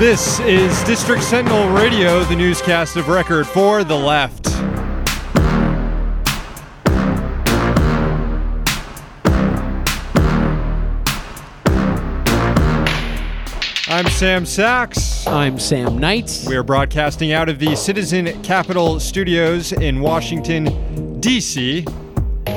[0.00, 4.46] This is District Sentinel Radio, the newscast of record for the left.
[13.90, 15.26] I'm Sam Sachs.
[15.26, 16.44] I'm Sam Knight.
[16.48, 21.84] We are broadcasting out of the Citizen Capital Studios in Washington, D.C.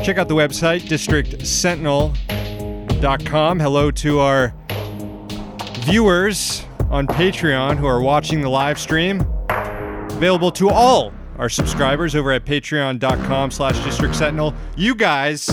[0.01, 3.59] Check out the website, districtsentinel.com.
[3.59, 4.53] Hello to our
[5.81, 9.25] viewers on Patreon who are watching the live stream.
[9.49, 14.53] Available to all our subscribers over at patreon.com slash district sentinel.
[14.77, 15.47] You guys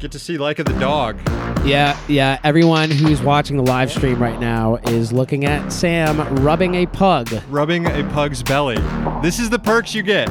[0.00, 1.20] get to see Leica the dog.
[1.64, 2.40] Yeah, yeah.
[2.42, 7.32] Everyone who's watching the live stream right now is looking at Sam rubbing a pug.
[7.48, 8.78] Rubbing a pug's belly.
[9.22, 10.28] This is the perks you get.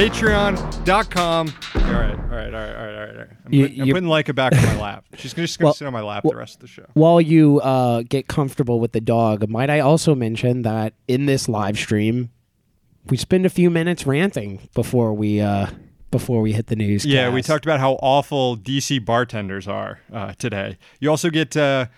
[0.00, 1.52] Patreon.com.
[1.74, 3.26] All right, all right, all right, all right, all right.
[3.44, 5.04] I'm, You- putting, I'm putting Leica back on my lap.
[5.12, 6.86] She's just going to Well- sit on my lap well- the rest of the show.
[6.94, 11.50] While you uh, get comfortable with the dog, might I also mention that in this
[11.50, 12.30] live stream,
[13.10, 15.66] we spend a few minutes ranting before we uh,
[16.10, 17.04] before we hit the news.
[17.04, 20.78] Yeah, we talked about how awful DC bartenders are uh, today.
[21.00, 21.88] You also get uh,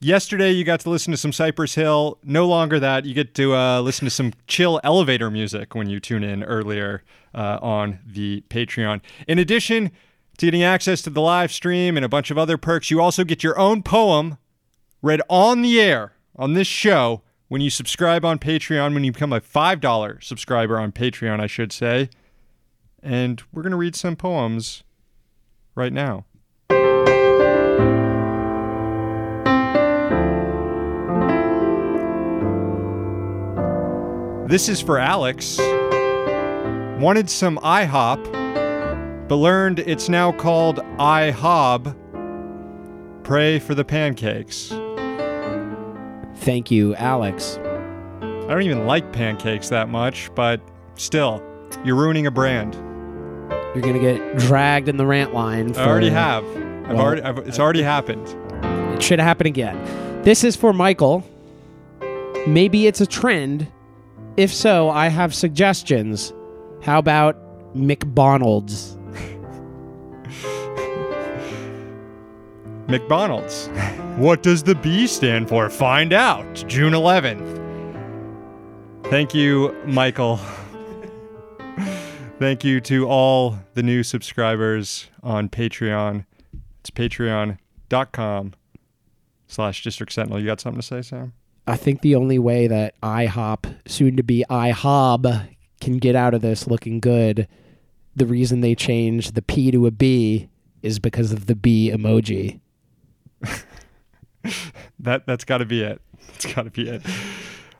[0.00, 0.50] yesterday.
[0.50, 2.18] You got to listen to some Cypress Hill.
[2.24, 3.04] No longer that.
[3.04, 7.02] You get to uh, listen to some chill elevator music when you tune in earlier
[7.34, 9.00] uh, on the Patreon.
[9.28, 9.90] In addition
[10.38, 13.24] to getting access to the live stream and a bunch of other perks, you also
[13.24, 14.38] get your own poem
[15.02, 18.94] read on the air on this show when you subscribe on Patreon.
[18.94, 22.08] When you become a five dollar subscriber on Patreon, I should say
[23.02, 24.82] and we're going to read some poems
[25.74, 26.24] right now.
[34.50, 35.58] This is for Alex.
[37.00, 41.94] Wanted some IHOP, but learned it's now called IHOB.
[43.22, 44.70] Pray for the pancakes.
[46.38, 47.58] Thank you, Alex.
[47.60, 50.60] I don't even like pancakes that much, but
[50.96, 51.40] still,
[51.84, 52.74] you're ruining a brand.
[53.72, 55.74] You're gonna get dragged in the rant line.
[55.74, 56.44] For, I already have.
[56.44, 57.22] I've well, already.
[57.22, 58.26] I've, it's already happened.
[58.96, 60.24] It should happen again.
[60.24, 61.24] This is for Michael.
[62.48, 63.68] Maybe it's a trend.
[64.36, 66.32] If so, I have suggestions.
[66.82, 67.36] How about
[67.74, 68.96] McDonald's?
[72.88, 73.68] McDonald's.
[74.16, 75.68] What does the B stand for?
[75.70, 77.58] Find out June 11th.
[79.04, 80.36] Thank you, Michael.
[82.38, 86.24] Thank you to all the new subscribers on Patreon.
[86.80, 88.54] It's patreon.com
[89.48, 90.40] slash district sentinel.
[90.40, 91.32] You got something to say, Sam?
[91.70, 95.50] I think the only way that IHOP, soon to be IHOB,
[95.80, 97.46] can get out of this looking good,
[98.16, 100.48] the reason they changed the P to a B
[100.82, 102.58] is because of the B emoji.
[104.98, 106.00] That that's got to be it.
[106.28, 107.02] That's got to be it.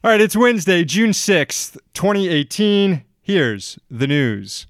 [0.05, 3.03] All right, it's Wednesday, June 6th, 2018.
[3.23, 4.67] Here's the news.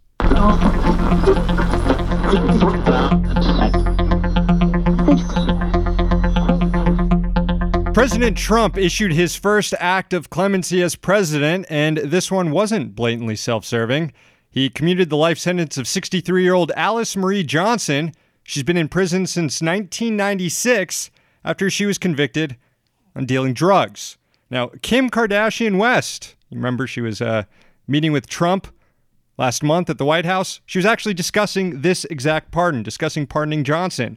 [8.00, 13.36] President Trump issued his first act of clemency as president, and this one wasn't blatantly
[13.36, 14.14] self serving.
[14.50, 18.14] He commuted the life sentence of 63 year old Alice Marie Johnson.
[18.42, 21.10] She's been in prison since 1996
[21.44, 22.56] after she was convicted
[23.14, 24.16] on dealing drugs.
[24.48, 27.42] Now, Kim Kardashian West, remember she was uh,
[27.86, 28.68] meeting with Trump
[29.36, 30.62] last month at the White House?
[30.64, 34.16] She was actually discussing this exact pardon, discussing pardoning Johnson.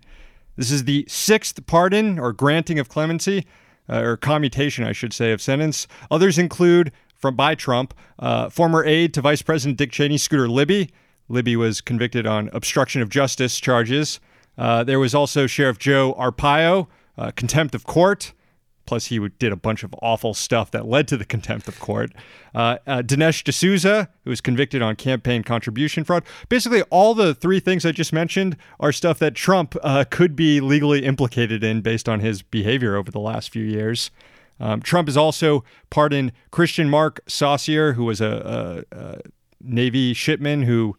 [0.56, 3.46] This is the sixth pardon or granting of clemency,
[3.90, 5.88] uh, or commutation, I should say, of sentence.
[6.10, 10.90] Others include, from by Trump, uh, former aide to Vice President Dick Cheney, Scooter Libby.
[11.30, 14.20] Libby was convicted on obstruction of justice charges.
[14.58, 18.34] Uh, there was also Sheriff Joe Arpaio, uh, contempt of court.
[18.86, 22.12] Plus, he did a bunch of awful stuff that led to the contempt of court.
[22.54, 26.24] Uh, uh, Dinesh D'Souza, who was convicted on campaign contribution fraud.
[26.50, 30.60] Basically, all the three things I just mentioned are stuff that Trump uh, could be
[30.60, 34.12] legally implicated in based on his behavior over the last few years.
[34.60, 39.22] Um, Trump has also pardoned Kristian Mark Saucier, who was a, a, a
[39.62, 40.98] Navy shipman who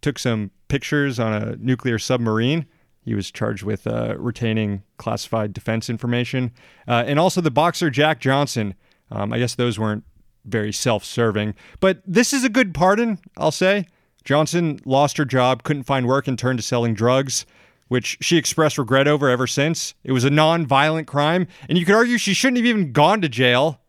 [0.00, 2.66] took some pictures on a nuclear submarine.
[3.08, 6.52] He was charged with uh, retaining classified defense information.
[6.86, 8.74] Uh, and also the boxer Jack Johnson.
[9.10, 10.04] Um, I guess those weren't
[10.44, 11.54] very self serving.
[11.80, 13.86] But this is a good pardon, I'll say.
[14.24, 17.46] Johnson lost her job, couldn't find work, and turned to selling drugs,
[17.88, 19.94] which she expressed regret over ever since.
[20.04, 21.46] It was a non violent crime.
[21.66, 23.80] And you could argue she shouldn't have even gone to jail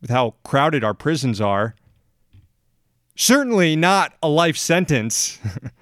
[0.00, 1.74] with how crowded our prisons are.
[3.16, 5.40] Certainly not a life sentence.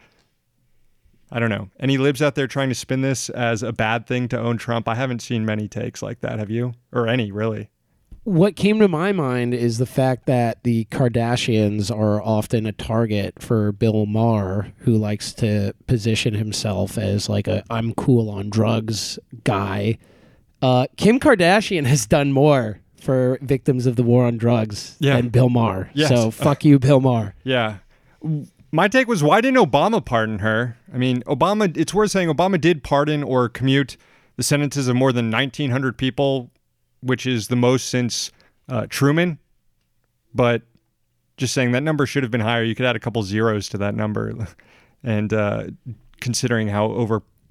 [1.34, 1.69] I don't know.
[1.81, 4.86] Any libs out there trying to spin this as a bad thing to own Trump?
[4.88, 6.38] I haven't seen many takes like that.
[6.38, 6.75] Have you?
[6.92, 7.70] Or any, really?
[8.22, 13.34] What came to my mind is the fact that the Kardashians are often a target
[13.42, 19.19] for Bill Maher, who likes to position himself as like a I'm cool on drugs
[19.42, 19.98] guy.
[20.62, 25.16] Uh, Kim Kardashian has done more for victims of the war on drugs Yeah.
[25.16, 25.90] than Bill Maher.
[25.92, 26.08] Yes.
[26.08, 27.34] So fuck you, Bill Maher.
[27.44, 27.78] Yeah.
[28.75, 30.76] My take was why didn't Obama pardon her?
[30.93, 33.97] I mean, Obama, it's worth saying Obama did pardon or commute
[34.35, 36.50] the sentences of more than 1,900 people,
[37.00, 38.32] which is the most since
[38.69, 39.38] uh, Truman.
[40.35, 40.62] But
[41.37, 42.65] just saying that number should have been higher.
[42.65, 44.35] You could add a couple zeros to that number.
[45.06, 45.65] And uh,
[46.23, 46.87] considering how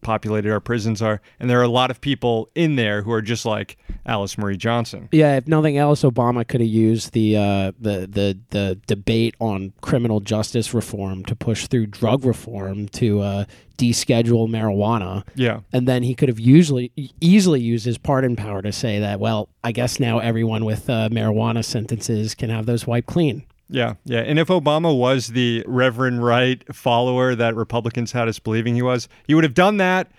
[0.04, 3.22] overpopulated our prisons are, and there are a lot of people in there who are
[3.22, 5.08] just like Alice Marie Johnson.
[5.12, 9.74] Yeah, if nothing else, Obama could have used the uh, the the the debate on
[9.82, 13.46] criminal justice reform to push through drug reform to uh,
[13.78, 15.62] deschedule marijuana, Yeah.
[15.72, 16.92] and then he could have usually
[17.22, 21.10] easily used his pardon power to say that, well, I guess now everyone with uh,
[21.10, 23.44] marijuana sentences can have those wiped clean.
[23.74, 24.20] Yeah, yeah.
[24.20, 29.10] And if Obama was the Reverend Wright follower that Republicans had us believing he was,
[29.26, 30.12] he would have done that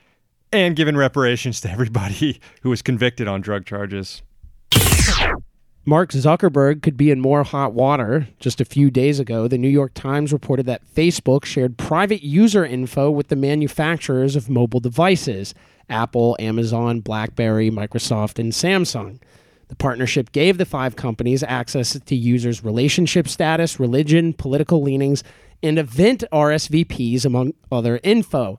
[0.53, 4.23] and given reparations to everybody who was convicted on drug charges.
[5.85, 8.27] Mark Zuckerberg could be in more hot water.
[8.41, 12.67] Just a few days ago, the New York Times reported that Facebook shared private user
[12.67, 15.55] info with the manufacturers of mobile devices
[15.89, 19.21] Apple, Amazon, Blackberry, Microsoft, and Samsung.
[19.69, 25.25] The partnership gave the five companies access to users' relationship status, religion, political leanings,
[25.63, 28.59] and event RSVPs, among other info.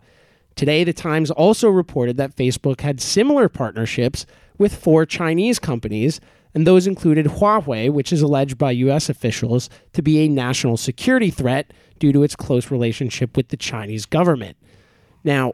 [0.56, 4.26] Today, the Times also reported that Facebook had similar partnerships
[4.58, 6.20] with four Chinese companies,
[6.54, 9.10] and those included Huawei, which is alleged by U.S.
[9.10, 14.06] officials to be a national security threat due to its close relationship with the Chinese
[14.06, 14.58] government.
[15.24, 15.54] Now,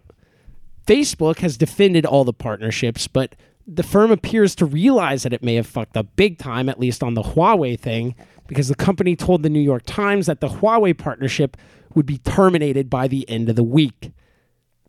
[0.85, 3.35] Facebook has defended all the partnerships, but
[3.67, 7.03] the firm appears to realize that it may have fucked up big time, at least
[7.03, 8.15] on the Huawei thing,
[8.47, 11.57] because the company told the New York Times that the Huawei partnership
[11.93, 14.11] would be terminated by the end of the week.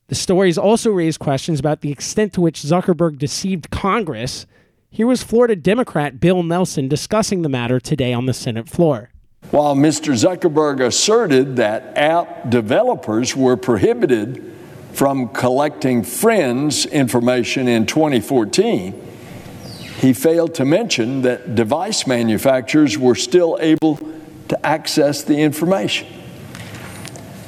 [0.08, 4.46] The stories also raised questions about the extent to which Zuckerberg deceived Congress.
[4.90, 9.10] Here was Florida Democrat Bill Nelson discussing the matter today on the Senate floor.
[9.50, 10.12] While Mr.
[10.12, 14.52] Zuckerberg asserted that app developers were prohibited
[14.92, 19.08] from collecting friends' information in 2014,
[20.00, 23.98] he failed to mention that device manufacturers were still able
[24.48, 26.08] to access the information.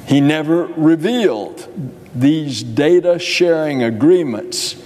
[0.07, 1.67] He never revealed
[2.13, 4.81] these data sharing agreements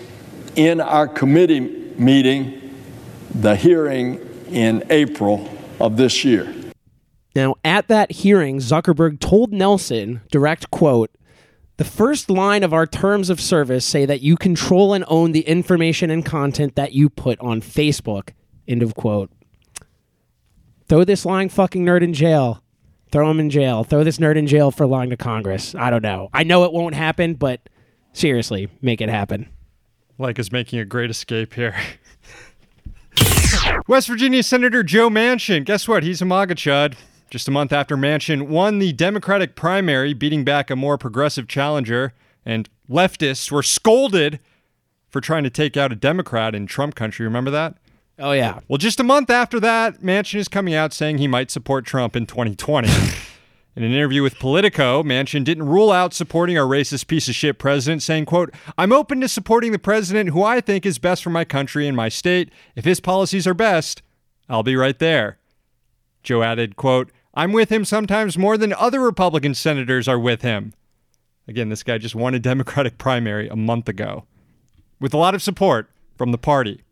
[0.55, 2.75] in our committee meeting,
[3.33, 4.19] the hearing
[4.49, 5.47] in April
[5.79, 6.53] of this year.
[7.35, 11.11] Now, at that hearing, Zuckerberg told Nelson, direct quote,
[11.79, 15.47] the first line of our terms of service say that you control and own the
[15.47, 18.31] information and content that you put on Facebook.
[18.67, 19.31] End of quote.
[20.89, 22.61] Throw this lying fucking nerd in jail.
[23.13, 23.85] Throw him in jail.
[23.85, 25.73] Throw this nerd in jail for lying to Congress.
[25.73, 26.27] I don't know.
[26.33, 27.69] I know it won't happen, but
[28.11, 29.47] seriously, make it happen.
[30.17, 31.77] Like is making a great escape here.
[33.87, 35.63] West Virginia Senator Joe Manchin.
[35.63, 36.03] Guess what?
[36.03, 36.95] He's a MAGA chud.
[37.29, 42.13] Just a month after Manchin won the Democratic primary, beating back a more progressive challenger,
[42.45, 44.39] and leftists were scolded
[45.09, 47.25] for trying to take out a Democrat in Trump country.
[47.25, 47.75] Remember that?
[48.17, 48.59] Oh, yeah.
[48.67, 52.15] Well, just a month after that, Manchin is coming out saying he might support Trump
[52.15, 52.89] in 2020.
[53.75, 57.59] In an interview with Politico, Manchin didn't rule out supporting our racist piece of shit
[57.59, 61.29] president, saying, quote, I'm open to supporting the president who I think is best for
[61.29, 62.51] my country and my state.
[62.75, 64.01] If his policies are best,
[64.49, 65.37] I'll be right there.
[66.23, 70.73] Joe added, quote, I'm with him sometimes more than other Republican senators are with him.
[71.47, 74.25] Again, this guy just won a Democratic primary a month ago
[74.99, 76.83] with a lot of support from the party.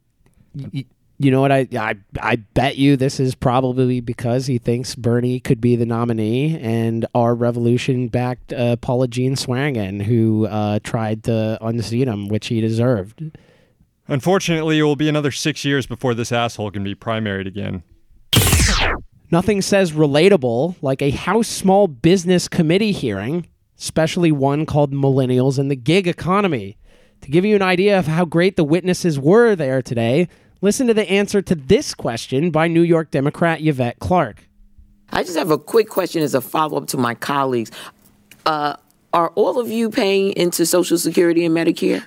[1.19, 1.51] You know what?
[1.51, 5.85] I, I I bet you this is probably because he thinks Bernie could be the
[5.85, 12.27] nominee, and our revolution backed uh, Paula Jean Swearengin, who uh, tried to unseat him,
[12.27, 13.31] which he deserved.
[14.07, 17.83] Unfortunately, it will be another six years before this asshole can be primaried again.
[19.29, 23.45] Nothing says relatable like a House Small Business Committee hearing,
[23.77, 26.77] especially one called Millennials and the Gig Economy.
[27.21, 30.29] To give you an idea of how great the witnesses were there today,
[30.61, 34.47] listen to the answer to this question by New York Democrat Yvette Clarke.
[35.11, 37.71] I just have a quick question as a follow up to my colleagues.
[38.45, 38.77] Uh,
[39.13, 42.03] are all of you paying into Social Security and Medicare?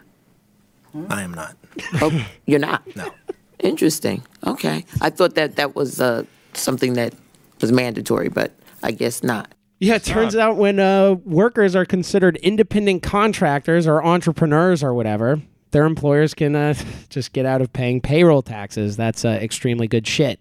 [1.10, 1.56] I am not.
[1.94, 2.82] Oh, you're not?
[2.96, 3.12] No.
[3.58, 4.22] Interesting.
[4.46, 4.84] Okay.
[5.00, 7.14] I thought that that was uh, something that
[7.60, 8.52] was mandatory, but
[8.82, 9.52] I guess not.
[9.78, 15.40] Yeah, it turns out when uh, workers are considered independent contractors or entrepreneurs or whatever,
[15.70, 16.74] their employers can uh,
[17.08, 18.96] just get out of paying payroll taxes.
[18.96, 20.38] That's uh, extremely good shit.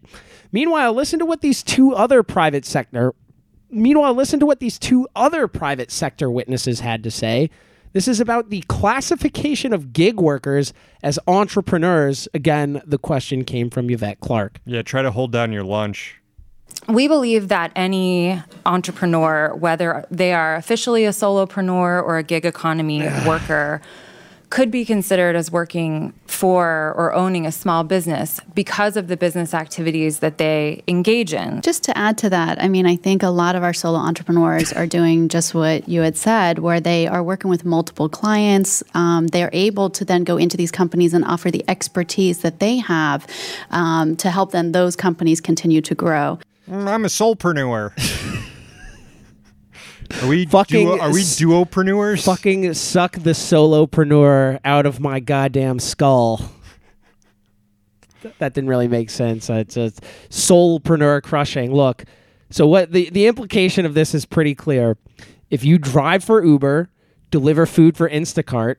[0.52, 3.14] Meanwhile, listen to what these two other private sector.
[3.70, 7.50] Meanwhile, listen to what these two other private sector witnesses had to say.
[7.94, 12.28] This is about the classification of gig workers as entrepreneurs.
[12.34, 14.60] Again, the question came from Yvette Clarke.
[14.66, 16.16] Yeah, try to hold down your lunch.
[16.88, 23.02] We believe that any entrepreneur, whether they are officially a solopreneur or a gig economy
[23.28, 23.82] worker,
[24.50, 29.54] could be considered as working for or owning a small business because of the business
[29.54, 31.62] activities that they engage in.
[31.62, 34.74] Just to add to that, I mean, I think a lot of our solo entrepreneurs
[34.74, 38.82] are doing just what you had said, where they are working with multiple clients.
[38.94, 42.78] Um, they're able to then go into these companies and offer the expertise that they
[42.78, 43.28] have
[43.70, 46.40] um, to help then those companies continue to grow.
[46.68, 48.46] I'm a soulpreneur.
[50.22, 52.26] Are we Fucking duo, are we duopreneurs?
[52.26, 56.52] Fucking suck the solopreneur out of my goddamn skull.
[58.40, 59.50] That didn't really make sense.
[59.50, 59.92] Uh, It's a
[60.30, 61.74] soulpreneur crushing.
[61.74, 62.04] Look,
[62.50, 64.98] so what the, the implication of this is pretty clear.
[65.50, 66.90] If you drive for Uber,
[67.32, 68.76] deliver food for Instacart,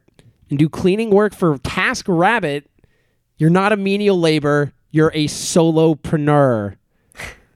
[0.50, 2.64] and do cleaning work for TaskRabbit,
[3.38, 4.72] you're not a menial labor.
[4.90, 6.76] You're a solopreneur.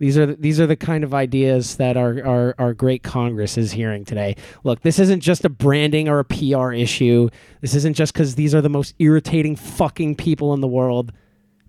[0.04, 3.56] These are the, these are the kind of ideas that our, our our great Congress
[3.56, 4.36] is hearing today.
[4.62, 7.30] Look, this isn't just a branding or a PR issue.
[7.62, 11.10] This isn't just because these are the most irritating fucking people in the world.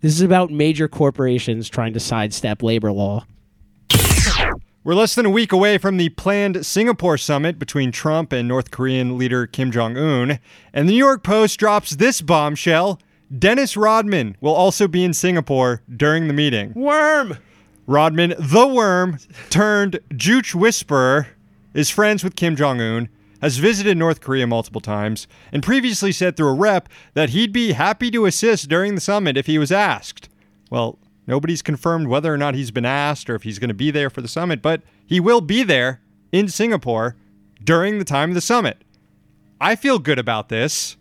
[0.02, 3.26] This is about major corporations trying to sidestep labor law.
[4.84, 8.70] We're less than a week away from the planned Singapore summit between Trump and North
[8.70, 10.40] Korean leader Kim Jong un.
[10.74, 13.00] And the New York Post drops this bombshell
[13.40, 16.74] Dennis Rodman will also be in Singapore during the meeting.
[16.74, 17.38] Worm.
[17.88, 21.28] Rodman, the worm turned Juche whisperer,
[21.74, 23.10] is friends with Kim Jong un,
[23.42, 27.74] has visited North Korea multiple times, and previously said through a rep that he'd be
[27.74, 30.30] happy to assist during the summit if he was asked.
[30.72, 33.92] Well, nobody's confirmed whether or not he's been asked or if he's going to be
[33.92, 36.02] there for the summit, but he will be there
[36.32, 37.16] in Singapore
[37.64, 38.84] during the time of the summit.
[39.62, 40.98] I feel good about this.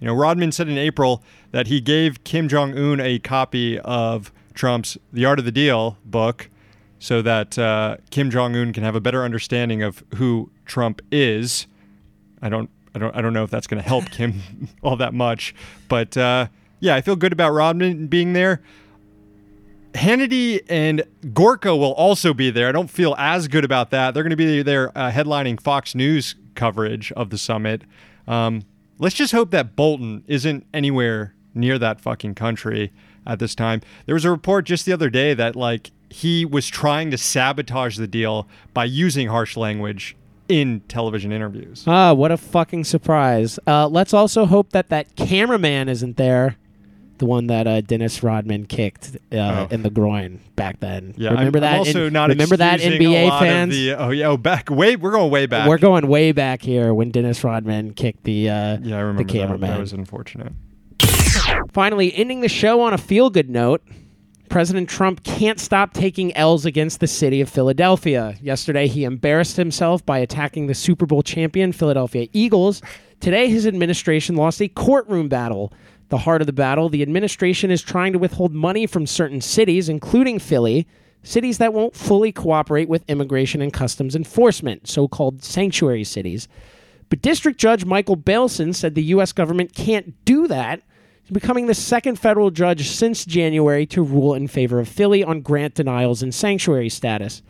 [0.00, 4.32] You know, Rodman said in April that he gave Kim Jong Un a copy of
[4.58, 6.50] Trump's The Art of the Deal book
[6.98, 11.68] so that uh, Kim Jong Un can have a better understanding of who Trump is.
[12.42, 14.42] I don't, I don't, I don't know if that's going to help Kim
[14.82, 15.54] all that much,
[15.88, 16.48] but uh,
[16.80, 18.60] yeah, I feel good about Rodman being there.
[19.92, 22.68] Hannity and Gorka will also be there.
[22.68, 24.12] I don't feel as good about that.
[24.12, 27.82] They're going to be there uh, headlining Fox News coverage of the summit.
[28.26, 28.64] Um,
[28.98, 32.92] let's just hope that Bolton isn't anywhere near that fucking country
[33.28, 33.80] at this time.
[34.06, 37.96] There was a report just the other day that like he was trying to sabotage
[37.98, 40.16] the deal by using harsh language
[40.48, 41.84] in television interviews.
[41.86, 43.58] Ah, what a fucking surprise.
[43.66, 46.56] Uh, let's also hope that that cameraman isn't there.
[47.18, 49.68] The one that uh, Dennis Rodman kicked uh, Oh.
[49.72, 51.14] in the groin back then.
[51.16, 51.72] Yeah, remember I'm, that?
[51.74, 53.74] I'm also in- not remember that NBA fans.
[53.74, 54.94] the- oh yeah, oh back way.
[54.96, 55.68] We're going way back.
[55.68, 59.32] We're going way back here when Dennis Rodman kicked the uh, yeah, I remember the
[59.32, 59.38] that.
[59.40, 59.68] cameraman.
[59.70, 60.52] That was unfortunate.
[61.72, 63.82] Finally, ending the show on a feel good note.
[64.48, 68.36] President Trump can't stop taking L's against the city of Philadelphia.
[68.40, 72.80] Yesterday, he embarrassed himself by attacking the Super Bowl champion Philadelphia Eagles.
[73.20, 75.72] Today, his administration lost a courtroom battle.
[76.08, 79.90] The heart of the battle, the administration is trying to withhold money from certain cities,
[79.90, 80.88] including Philly,
[81.22, 86.48] cities that won't fully cooperate with immigration and customs enforcement, so called sanctuary cities.
[87.10, 89.32] But District Judge Michael Baylson said the U.S.
[89.32, 90.82] government can't do that.
[91.30, 95.74] Becoming the second federal judge since January to rule in favor of Philly on grant
[95.74, 97.42] denials and sanctuary status.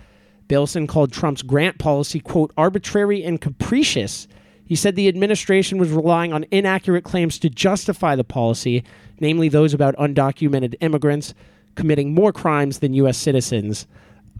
[0.49, 4.27] Baylson called Trump's grant policy, quote, arbitrary and capricious.
[4.65, 8.83] He said the administration was relying on inaccurate claims to justify the policy,
[9.21, 11.33] namely those about undocumented immigrants
[11.77, 13.17] committing more crimes than U.S.
[13.17, 13.87] citizens.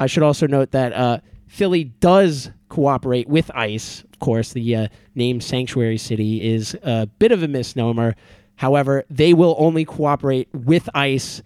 [0.01, 4.03] I should also note that uh, Philly does cooperate with ICE.
[4.13, 8.17] Of course, the uh, name Sanctuary City is a bit of a misnomer.
[8.59, 11.43] However, they will only cooperate with ICE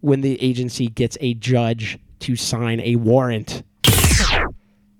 [0.00, 3.64] when the agency gets a judge to sign a warrant.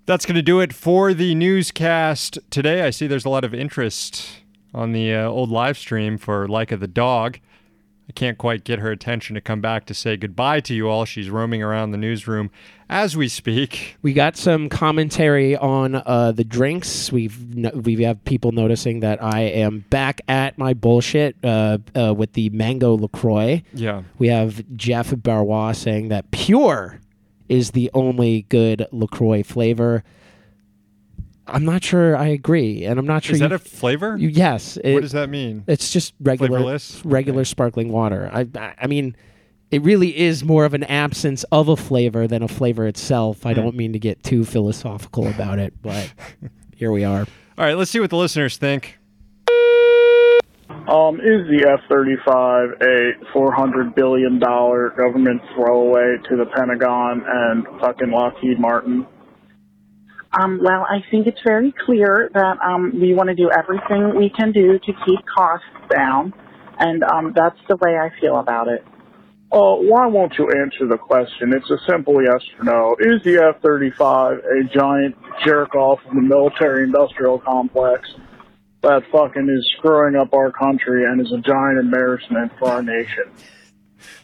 [0.05, 2.81] That's going to do it for the newscast today.
[2.81, 4.41] I see there's a lot of interest
[4.73, 7.39] on the uh, old live stream for Leica the dog.
[8.09, 11.05] I can't quite get her attention to come back to say goodbye to you all.
[11.05, 12.51] She's roaming around the newsroom
[12.89, 13.95] as we speak.
[14.01, 17.11] We got some commentary on uh, the drinks.
[17.13, 22.13] We've no- we have people noticing that I am back at my bullshit uh, uh,
[22.13, 23.63] with the mango LaCroix.
[23.73, 24.03] Yeah.
[24.19, 26.99] We have Jeff Barrois saying that pure
[27.47, 30.03] is the only good LaCroix flavor.
[31.47, 33.35] I'm not sure I agree, and I'm not sure.
[33.35, 34.15] Is you, that a flavor?
[34.17, 34.77] you- yes.
[34.77, 35.63] It, what does that mean?
[35.67, 37.01] It's just regular, Flavorless?
[37.05, 38.29] regular sparkling water.
[38.31, 39.15] I, I, I mean,
[39.71, 43.41] it really is more of an absence of a flavor than a flavor itself.
[43.43, 43.49] Hmm.
[43.49, 46.13] I don't mean to get too philosophical about it, but
[46.75, 47.25] here we are.
[47.57, 48.97] All right, let's see what the listeners think.
[50.69, 58.59] Um, is the F-35 a $400 billion government throwaway to the Pentagon and fucking Lockheed
[58.59, 59.07] Martin?
[60.39, 64.29] Um, well, I think it's very clear that um, we want to do everything we
[64.29, 66.33] can do to keep costs down,
[66.79, 68.83] and um, that's the way I feel about it.
[69.51, 71.53] Uh, why won't you answer the question?
[71.53, 72.95] It's a simple yes or no.
[72.99, 78.09] Is the F-35 a giant jerk-off of the military-industrial complex
[78.81, 83.25] that fucking is screwing up our country and is a giant embarrassment for our nation?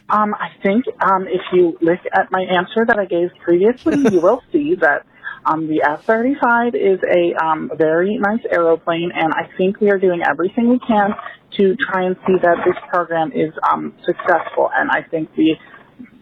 [0.08, 4.20] Um, I think um, if you look at my answer that I gave previously, you
[4.20, 5.06] will see that
[5.46, 10.20] um, the F-35 is a um, very nice aeroplane, and I think we are doing
[10.22, 11.14] everything we can
[11.56, 14.70] to try and see that this program is um, successful.
[14.74, 15.54] And I think the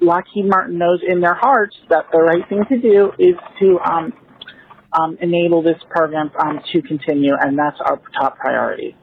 [0.00, 4.12] Lockheed Martin knows in their hearts that the right thing to do is to um,
[4.92, 8.96] um, enable this program um, to continue, and that's our top priority.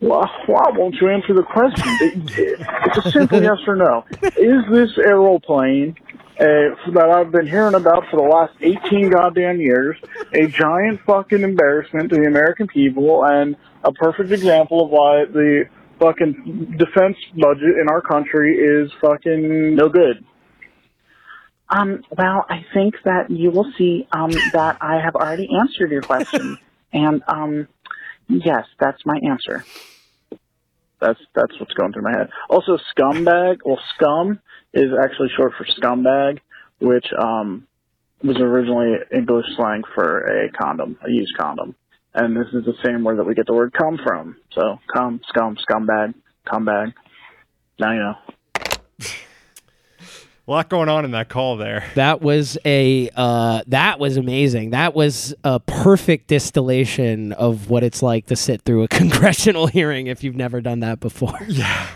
[0.00, 1.84] Well, why won't you answer the question?
[2.00, 4.04] It's a simple yes or no.
[4.22, 5.96] Is this aeroplane
[6.38, 9.96] uh, that I've been hearing about for the last 18 goddamn years
[10.32, 15.64] a giant fucking embarrassment to the American people and a perfect example of why the
[15.98, 20.24] fucking defense budget in our country is fucking no good?
[21.68, 26.02] Um, well, I think that you will see um, that I have already answered your
[26.02, 26.58] question,
[26.92, 27.68] and um,
[28.28, 29.64] yes, that's my answer.
[31.00, 32.28] That's that's what's going through my head.
[32.48, 33.58] Also, scumbag.
[33.64, 34.40] Well, scum
[34.74, 36.40] is actually short for scumbag,
[36.80, 37.66] which um,
[38.22, 41.74] was originally English slang for a condom, a used condom,
[42.14, 44.36] and this is the same word that we get the word "cum" from.
[44.52, 46.14] So, cum, scum, scumbag,
[46.46, 46.94] cumbag.
[47.78, 48.14] Now you know.
[50.48, 51.84] A lot going on in that call there.
[51.94, 54.70] That was a uh, that was amazing.
[54.70, 60.06] That was a perfect distillation of what it's like to sit through a congressional hearing
[60.06, 61.38] if you've never done that before.
[61.48, 61.88] Yeah.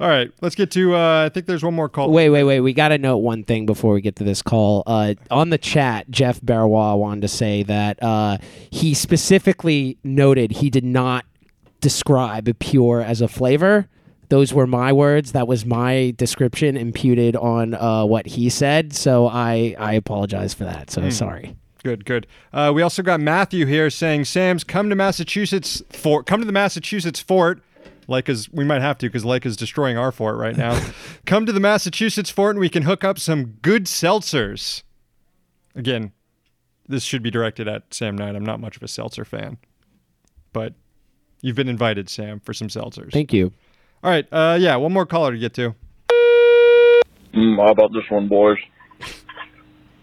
[0.00, 0.96] All right, let's get to.
[0.96, 2.10] Uh, I think there's one more call.
[2.10, 2.60] Wait, wait, wait.
[2.60, 4.82] We got to note one thing before we get to this call.
[4.86, 8.38] Uh, on the chat, Jeff Barrois wanted to say that uh,
[8.70, 11.26] he specifically noted he did not
[11.80, 13.86] describe pure as a flavor.
[14.30, 15.32] Those were my words.
[15.32, 18.94] That was my description imputed on uh, what he said.
[18.94, 20.90] So I, I apologize for that.
[20.90, 21.56] So sorry.
[21.82, 22.26] Good, good.
[22.52, 26.26] Uh, we also got Matthew here saying, "Sam's come to Massachusetts fort.
[26.26, 27.60] Come to the Massachusetts fort."
[28.06, 30.80] Like, as we might have to, because Lake is destroying our fort right now.
[31.26, 34.82] come to the Massachusetts fort, and we can hook up some good seltzers.
[35.74, 36.12] Again,
[36.88, 38.34] this should be directed at Sam Knight.
[38.34, 39.58] I'm not much of a seltzer fan,
[40.52, 40.74] but
[41.40, 43.12] you've been invited, Sam, for some seltzers.
[43.12, 43.52] Thank you.
[44.02, 45.74] All right, uh, yeah, one more caller to get to.
[47.34, 48.56] Mm, how about this one, boys?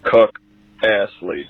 [0.03, 0.39] Cuck
[0.83, 1.47] Ashley.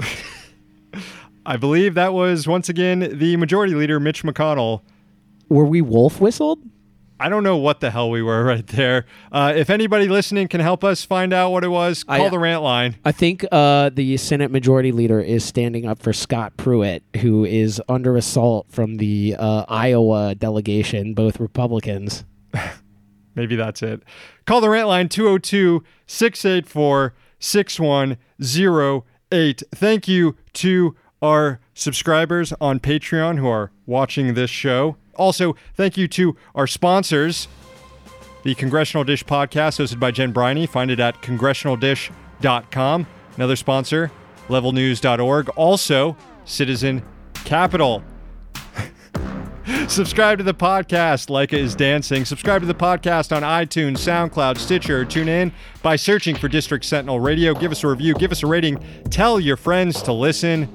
[1.46, 4.80] I believe that was once again the majority leader, Mitch McConnell.
[5.50, 6.60] Were we wolf whistled?
[7.20, 9.06] I don't know what the hell we were right there.
[9.30, 12.38] Uh, if anybody listening can help us find out what it was, call I- the
[12.38, 12.96] rant line.
[13.04, 17.80] I think uh, the Senate Majority Leader is standing up for Scott Pruitt, who is
[17.88, 22.24] under assault from the uh, Iowa delegation, both Republicans.
[23.36, 24.02] Maybe that's it.
[24.46, 29.62] Call the rant line 202 684 6108.
[29.74, 34.96] Thank you to our subscribers on Patreon who are watching this show.
[35.16, 37.48] Also, thank you to our sponsors,
[38.42, 40.66] the Congressional Dish podcast hosted by Jen Briney.
[40.66, 43.06] Find it at congressionaldish.com.
[43.36, 44.10] Another sponsor,
[44.48, 45.48] levelnews.org.
[45.50, 47.02] Also, Citizen
[47.44, 48.02] Capital.
[49.88, 52.24] Subscribe to the podcast, Leica is Dancing.
[52.24, 57.20] Subscribe to the podcast on iTunes, SoundCloud, Stitcher, tune in by searching for District Sentinel
[57.20, 57.54] Radio.
[57.54, 60.68] Give us a review, give us a rating, tell your friends to listen.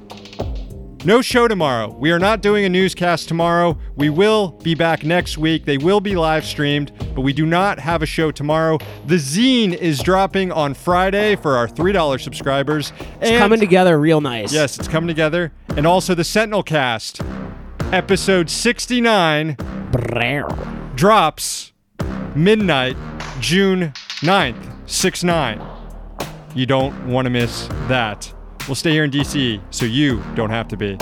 [1.06, 1.96] No show tomorrow.
[1.98, 3.78] We are not doing a newscast tomorrow.
[3.96, 5.64] We will be back next week.
[5.64, 8.80] They will be live streamed, but we do not have a show tomorrow.
[9.06, 12.92] The zine is dropping on Friday for our $3 subscribers.
[13.22, 14.52] It's coming together real nice.
[14.52, 15.54] Yes, it's coming together.
[15.70, 17.22] And also the Sentinel cast,
[17.94, 19.56] episode 69,
[20.96, 21.72] drops
[22.36, 22.98] midnight,
[23.40, 25.66] June 9th, 6 9.
[26.56, 28.34] You don't want to miss that.
[28.68, 30.98] We'll stay here in DC so you don't have to be.